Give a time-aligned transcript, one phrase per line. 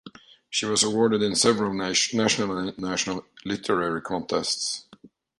[0.49, 4.85] She was awarded in several national and international literary contests.